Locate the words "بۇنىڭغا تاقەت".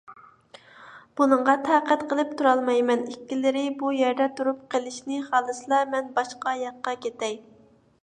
1.19-2.05